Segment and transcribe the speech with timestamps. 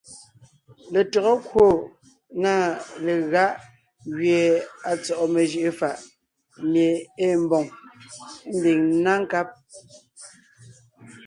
[0.93, 1.67] Letÿɔgɔ kwò
[2.41, 2.53] na
[3.05, 3.51] legáʼ
[4.17, 4.41] gẅie
[4.89, 5.97] à tsɔ́ʼɔ mejʉʼʉ fàʼ
[6.71, 6.89] mie
[7.23, 7.65] ée mbòŋ,
[8.57, 9.47] ḿbiŋ ńná nkáb,